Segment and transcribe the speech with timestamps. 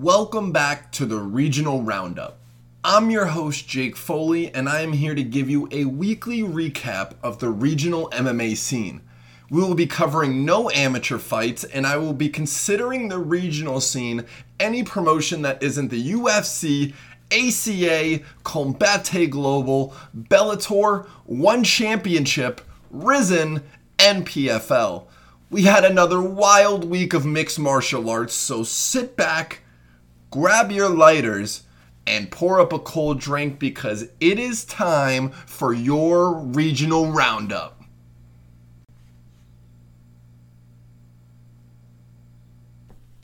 [0.00, 2.38] Welcome back to the Regional Roundup.
[2.82, 7.12] I'm your host, Jake Foley, and I am here to give you a weekly recap
[7.22, 9.02] of the regional MMA scene.
[9.50, 14.24] We will be covering no amateur fights, and I will be considering the regional scene
[14.58, 16.92] any promotion that isn't the UFC,
[17.30, 23.62] ACA, Combate Global, Bellator, One Championship, Rizin,
[24.00, 25.04] and PFL.
[25.50, 29.60] We had another wild week of mixed martial arts, so sit back
[30.34, 31.62] grab your lighters
[32.08, 37.80] and pour up a cold drink because it is time for your regional roundup.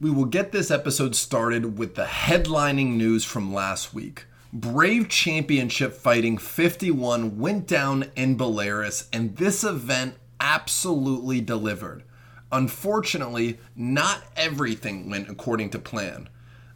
[0.00, 4.24] We will get this episode started with the headlining news from last week.
[4.52, 12.02] Brave Championship Fighting 51 went down in Belarus, and this event absolutely delivered.
[12.50, 16.28] Unfortunately, not everything went according to plan.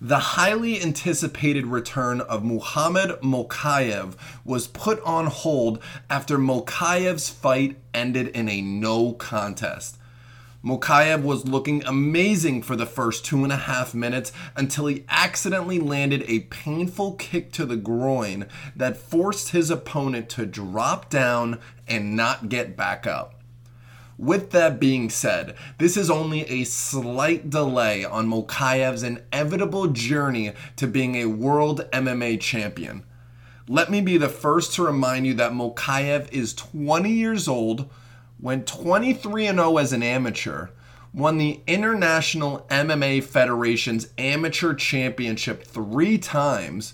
[0.03, 4.15] The highly anticipated return of Muhammad Mokaev
[4.47, 9.99] was put on hold after Mokaev's fight ended in a no contest.
[10.65, 15.79] Mokaev was looking amazing for the first two and a half minutes until he accidentally
[15.79, 22.17] landed a painful kick to the groin that forced his opponent to drop down and
[22.17, 23.40] not get back up.
[24.21, 30.87] With that being said, this is only a slight delay on Mokaev's inevitable journey to
[30.87, 33.05] being a world MMA champion.
[33.67, 37.89] Let me be the first to remind you that Mokaev is 20 years old,
[38.39, 40.69] went 23 0 as an amateur,
[41.15, 46.93] won the International MMA Federation's Amateur Championship three times,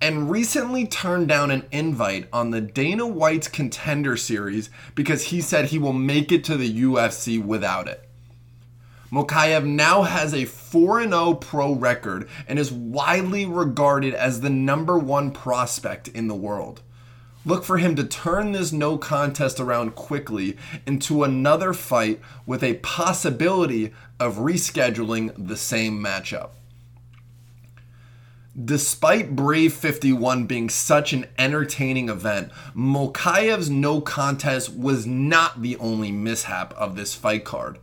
[0.00, 5.66] and recently turned down an invite on the Dana White's Contender Series because he said
[5.66, 8.06] he will make it to the UFC without it.
[9.10, 14.98] Mokaev now has a 4 0 pro record and is widely regarded as the number
[14.98, 16.82] one prospect in the world.
[17.44, 22.74] Look for him to turn this no contest around quickly into another fight with a
[22.74, 26.50] possibility of rescheduling the same matchup.
[28.64, 36.10] Despite Brave 51 being such an entertaining event, Mokaev's no contest was not the only
[36.10, 37.78] mishap of this fight card.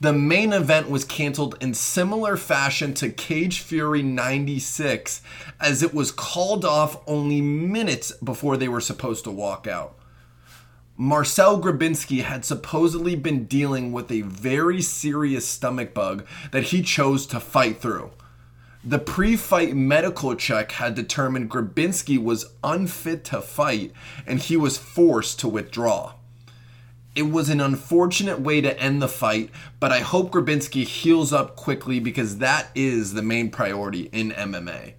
[0.00, 5.20] The main event was canceled in similar fashion to Cage Fury 96,
[5.60, 9.98] as it was called off only minutes before they were supposed to walk out.
[10.96, 17.26] Marcel Grabinski had supposedly been dealing with a very serious stomach bug that he chose
[17.26, 18.10] to fight through.
[18.88, 23.92] The pre fight medical check had determined Grabinski was unfit to fight
[24.26, 26.14] and he was forced to withdraw.
[27.14, 31.54] It was an unfortunate way to end the fight, but I hope Grabinski heals up
[31.54, 34.94] quickly because that is the main priority in MMA.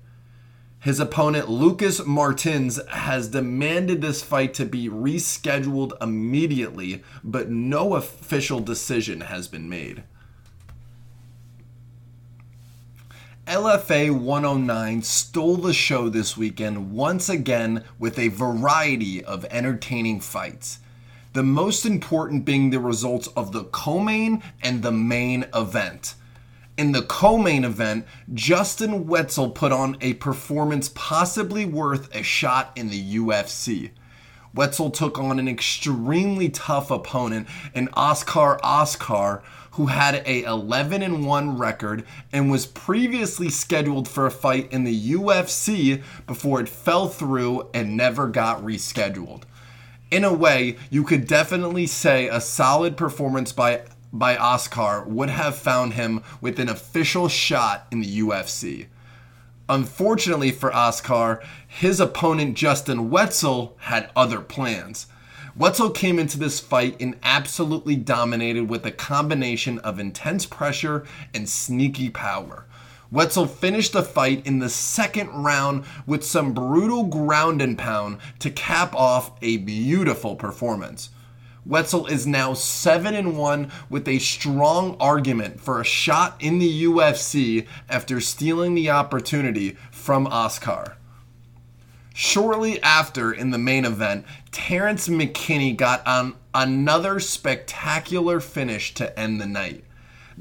[0.81, 8.59] His opponent Lucas Martins has demanded this fight to be rescheduled immediately, but no official
[8.59, 10.03] decision has been made.
[13.49, 20.77] LFA 109 stole the show this weekend once again with a variety of entertaining fights.
[21.33, 26.13] The most important being the results of the co main and the main event.
[26.77, 28.05] In the co main event,
[28.35, 33.89] Justin Wetzel put on a performance possibly worth a shot in the UFC.
[34.53, 41.25] Wetzel took on an extremely tough opponent in Oscar Oscar, who had a 11 and
[41.25, 47.07] 1 record and was previously scheduled for a fight in the UFC before it fell
[47.07, 49.43] through and never got rescheduled.
[50.11, 55.55] In a way, you could definitely say a solid performance by by Oscar would have
[55.55, 58.87] found him with an official shot in the UFC.
[59.69, 65.05] Unfortunately for Oscar, his opponent Justin Wetzel had other plans.
[65.55, 71.47] Wetzel came into this fight and absolutely dominated with a combination of intense pressure and
[71.47, 72.65] sneaky power.
[73.11, 78.49] Wetzel finished the fight in the second round with some brutal ground and pound to
[78.49, 81.09] cap off a beautiful performance.
[81.65, 86.83] Wetzel is now 7 and 1 with a strong argument for a shot in the
[86.83, 90.97] UFC after stealing the opportunity from Oscar.
[92.13, 99.39] Shortly after, in the main event, Terrance McKinney got on another spectacular finish to end
[99.39, 99.85] the night.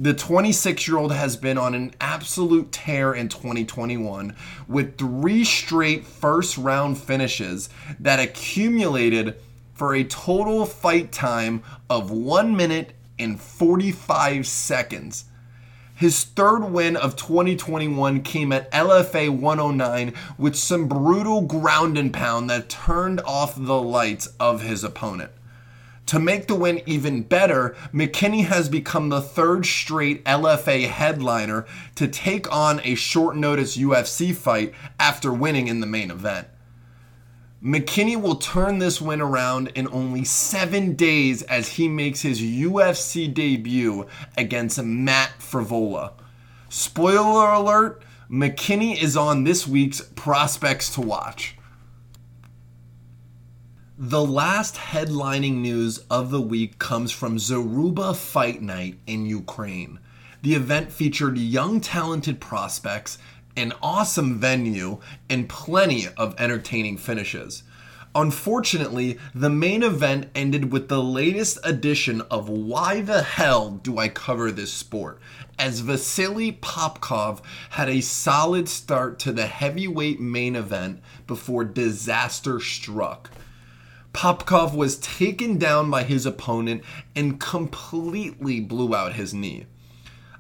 [0.01, 4.35] The 26 year old has been on an absolute tear in 2021
[4.69, 7.69] with three straight first round finishes
[7.99, 9.37] that accumulated
[9.79, 15.27] for a total fight time of 1 minute and 45 seconds.
[15.95, 22.51] His third win of 2021 came at LFA 109 with some brutal ground and pound
[22.51, 25.31] that turned off the lights of his opponent.
[26.07, 31.67] To make the win even better, McKinney has become the third straight LFA headliner
[31.97, 36.49] to take on a short notice UFC fight after winning in the main event.
[37.63, 43.33] McKinney will turn this win around in only seven days as he makes his UFC
[43.33, 44.07] debut
[44.37, 46.13] against Matt Frevola.
[46.69, 51.57] Spoiler alert McKinney is on this week's Prospects to Watch.
[53.97, 59.99] The last headlining news of the week comes from Zaruba Fight Night in Ukraine.
[60.43, 63.19] The event featured young, talented prospects
[63.59, 67.65] an awesome venue, and plenty of entertaining finishes.
[68.15, 74.09] Unfortunately, the main event ended with the latest edition of Why the Hell Do I
[74.09, 75.21] Cover This Sport?
[75.59, 83.31] As Vasily Popkov had a solid start to the heavyweight main event before disaster struck.
[84.13, 86.83] Popkov was taken down by his opponent
[87.15, 89.67] and completely blew out his knee.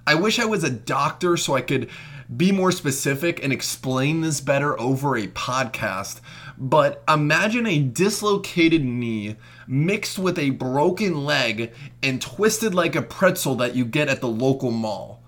[0.06, 1.90] I wish I was a doctor so I could
[2.34, 6.20] be more specific and explain this better over a podcast.
[6.58, 9.36] But imagine a dislocated knee
[9.66, 11.72] mixed with a broken leg
[12.02, 15.22] and twisted like a pretzel that you get at the local mall.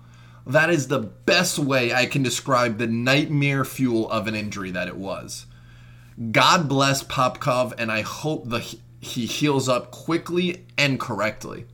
[0.45, 4.87] That is the best way I can describe the nightmare fuel of an injury that
[4.87, 5.45] it was.
[6.31, 8.59] God bless Popkov, and I hope the,
[8.99, 11.65] he heals up quickly and correctly.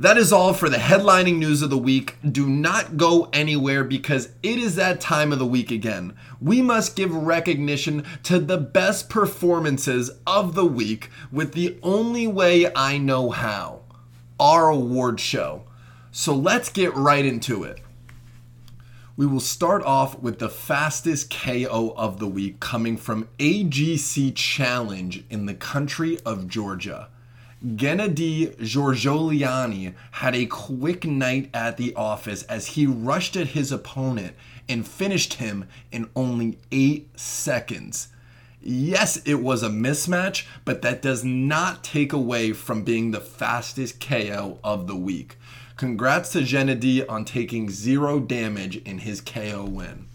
[0.00, 2.16] That is all for the headlining news of the week.
[2.26, 6.16] Do not go anywhere because it is that time of the week again.
[6.40, 12.74] We must give recognition to the best performances of the week with the only way
[12.74, 13.82] I know how
[14.38, 15.64] our award show.
[16.10, 17.82] So let's get right into it.
[19.18, 25.24] We will start off with the fastest KO of the week coming from AGC Challenge
[25.28, 27.10] in the country of Georgia.
[27.64, 34.34] Gennady Giorgioliani had a quick night at the office as he rushed at his opponent
[34.66, 38.08] and finished him in only eight seconds.
[38.62, 44.00] Yes, it was a mismatch, but that does not take away from being the fastest
[44.00, 45.36] KO of the week.
[45.76, 50.06] Congrats to Gennady on taking zero damage in his KO win.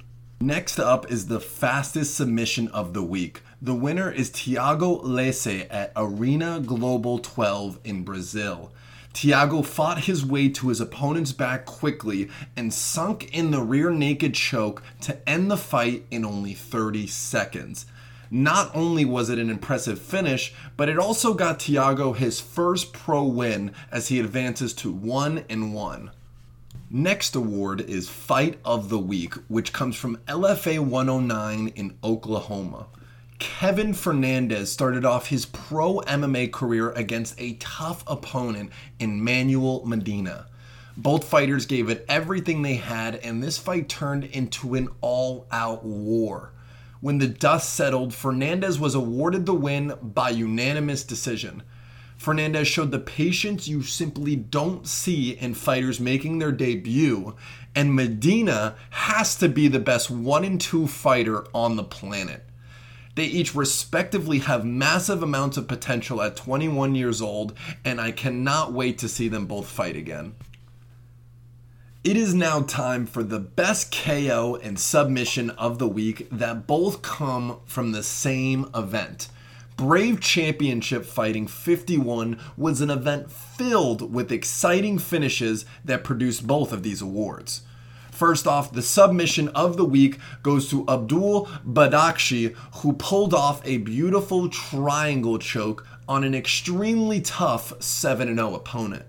[0.42, 3.42] Next up is the fastest submission of the week.
[3.66, 8.72] The winner is Thiago Lesse at Arena Global 12 in Brazil.
[9.16, 14.36] Thiago fought his way to his opponent's back quickly and sunk in the rear naked
[14.36, 17.88] choke to end the fight in only 30 seconds.
[18.30, 23.24] Not only was it an impressive finish, but it also got Thiago his first pro
[23.24, 26.12] win as he advances to 1 and 1.
[26.92, 32.86] Next award is Fight of the Week, which comes from LFA 109 in Oklahoma.
[33.38, 40.48] Kevin Fernandez started off his pro MMA career against a tough opponent in Manuel Medina.
[40.96, 45.84] Both fighters gave it everything they had, and this fight turned into an all out
[45.84, 46.54] war.
[47.02, 51.64] When the dust settled, Fernandez was awarded the win by unanimous decision.
[52.18, 57.36] Fernandez showed the patience you simply don't see in fighters making their debut,
[57.76, 62.46] and Medina has to be the best 1 and 2 fighter on the planet.
[63.16, 67.54] They each respectively have massive amounts of potential at 21 years old,
[67.84, 70.36] and I cannot wait to see them both fight again.
[72.04, 77.02] It is now time for the best KO and submission of the week that both
[77.02, 79.30] come from the same event.
[79.76, 86.84] Brave Championship Fighting 51 was an event filled with exciting finishes that produced both of
[86.84, 87.64] these awards.
[88.16, 93.80] First off, the submission of the week goes to Abdul Badakhshi, who pulled off a
[93.80, 99.04] beautiful triangle choke on an extremely tough 7 0 opponent.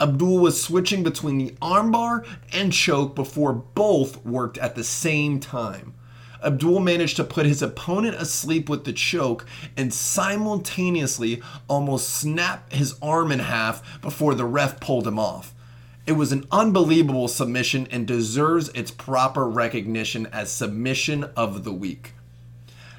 [0.00, 5.92] Abdul was switching between the armbar and choke before both worked at the same time.
[6.42, 9.44] Abdul managed to put his opponent asleep with the choke
[9.76, 15.54] and simultaneously almost snap his arm in half before the ref pulled him off.
[16.06, 22.14] It was an unbelievable submission and deserves its proper recognition as submission of the week.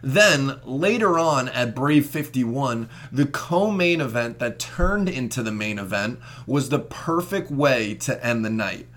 [0.03, 5.77] Then, later on at Brave 51, the co main event that turned into the main
[5.77, 8.87] event was the perfect way to end the night.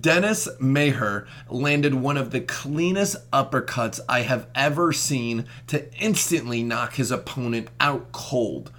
[0.00, 6.94] Dennis Maher landed one of the cleanest uppercuts I have ever seen to instantly knock
[6.94, 8.70] his opponent out cold.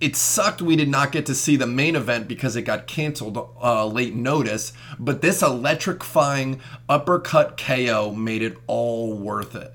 [0.00, 3.36] It sucked we did not get to see the main event because it got canceled
[3.60, 9.74] uh, late notice, but this electrifying uppercut KO made it all worth it.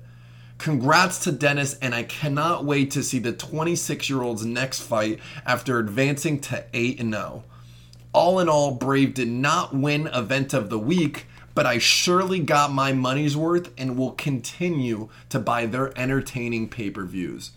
[0.56, 5.20] Congrats to Dennis, and I cannot wait to see the 26 year old's next fight
[5.44, 7.44] after advancing to 8 0.
[8.14, 12.72] All in all, Brave did not win Event of the Week, but I surely got
[12.72, 17.50] my money's worth and will continue to buy their entertaining pay per views.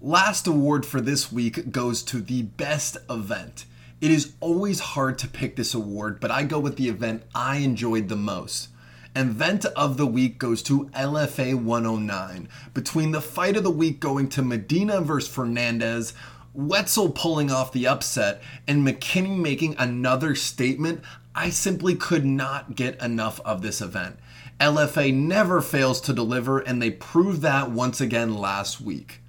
[0.00, 3.64] Last award for this week goes to the best event.
[4.00, 7.56] It is always hard to pick this award, but I go with the event I
[7.56, 8.68] enjoyed the most.
[9.16, 12.48] Event of the week goes to LFA 109.
[12.74, 16.14] Between the fight of the week going to Medina versus Fernandez,
[16.54, 21.02] Wetzel pulling off the upset, and McKinney making another statement,
[21.34, 24.20] I simply could not get enough of this event.
[24.60, 29.22] LFA never fails to deliver, and they proved that once again last week.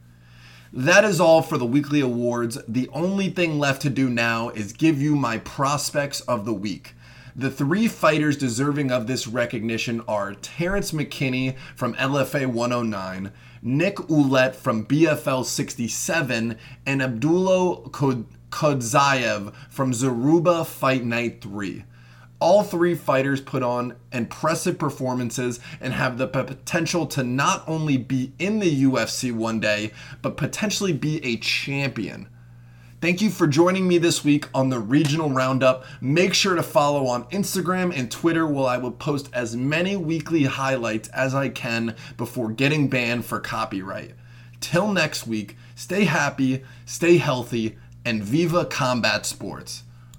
[0.71, 2.59] That is all for the weekly awards.
[2.67, 6.93] The only thing left to do now is give you my prospects of the week.
[7.35, 13.31] The three fighters deserving of this recognition are Terrance McKinney from LFA 109,
[13.63, 17.89] Nick Ouellette from BFL 67, and Abdulo
[18.51, 21.83] Kodzayev from Zaruba Fight Night 3.
[22.39, 28.31] All three fighters put on impressive performances and have the potential to not only be
[28.39, 29.91] in the UFC one day,
[30.21, 32.29] but potentially be a champion.
[33.01, 35.85] Thank you for joining me this week on the Regional Roundup.
[36.01, 40.43] Make sure to follow on Instagram and Twitter where I will post as many weekly
[40.43, 44.15] highlights as I can before getting banned for copyright.
[44.59, 49.83] Till next week, stay happy, stay healthy, and Viva Combat Sports.